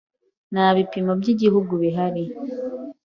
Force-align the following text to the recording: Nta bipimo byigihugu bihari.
Nta 0.53 0.67
bipimo 0.75 1.11
byigihugu 1.19 1.73
bihari. 1.83 2.23